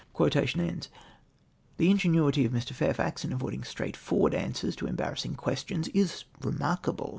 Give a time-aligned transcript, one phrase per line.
[0.15, 0.89] Tlie
[1.77, 2.59] ingenuity of Mi.
[2.59, 7.09] Fairfax in avoiding straight forward answers to embarrassing questions is remark aljle.